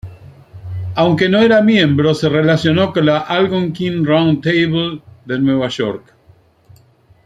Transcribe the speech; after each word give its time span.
Aunque 0.95 1.29
no 1.29 1.41
era 1.43 1.61
miembro, 1.61 2.15
se 2.15 2.27
relacionó 2.27 2.91
con 2.91 3.05
la 3.05 3.19
"Algonquin 3.19 4.03
Round 4.03 4.41
Table" 4.43 4.99
de 5.25 5.37
Nueva 5.39 5.67
York. 5.67 6.15